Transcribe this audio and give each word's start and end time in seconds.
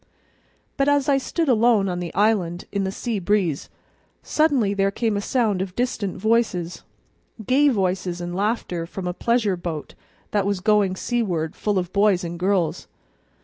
But 0.77 0.89
as 0.89 1.07
I 1.07 1.19
stood 1.19 1.47
alone 1.47 1.87
on 1.87 1.99
the 1.99 2.11
island, 2.15 2.65
in 2.71 2.85
the 2.85 2.91
sea 2.91 3.19
breeze, 3.19 3.69
suddenly 4.23 4.73
there 4.73 4.89
came 4.89 5.15
a 5.15 5.21
sound 5.21 5.61
of 5.61 5.75
distant 5.75 6.17
voices; 6.17 6.81
gay 7.45 7.69
voices 7.69 8.19
and 8.19 8.35
laughter 8.35 8.87
from 8.87 9.05
a 9.05 9.13
pleasure 9.13 9.55
boat 9.55 9.93
that 10.31 10.47
was 10.47 10.59
going 10.59 10.95
seaward 10.95 11.55
full 11.55 11.77
of 11.77 11.93
boys 11.93 12.23
and 12.23 12.39
girls. 12.39 12.87